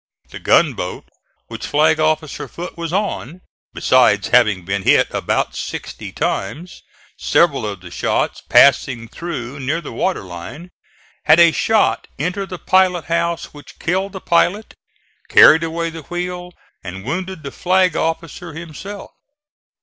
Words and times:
The 0.31 0.39
gunboat 0.39 1.07
which 1.45 1.67
Flag 1.67 1.99
officer 1.99 2.47
Foote 2.47 2.75
was 2.75 2.91
on, 2.91 3.41
besides 3.71 4.29
having 4.29 4.65
been 4.65 4.81
hit 4.81 5.07
about 5.11 5.55
sixty 5.55 6.11
times, 6.11 6.81
several 7.19 7.67
of 7.67 7.81
the 7.81 7.91
shots 7.91 8.41
passing 8.49 9.07
through 9.07 9.59
near 9.59 9.79
the 9.79 9.93
waterline, 9.93 10.71
had 11.25 11.39
a 11.39 11.51
shot 11.51 12.07
enter 12.17 12.47
the 12.47 12.57
pilot 12.57 13.05
house 13.05 13.53
which 13.53 13.77
killed 13.77 14.13
the 14.13 14.21
pilot, 14.21 14.73
carried 15.29 15.61
away 15.63 15.91
the 15.91 16.01
wheel 16.01 16.51
and 16.83 17.05
wounded 17.05 17.43
the 17.43 17.51
flag 17.51 17.95
officer 17.95 18.53
himself. 18.53 19.11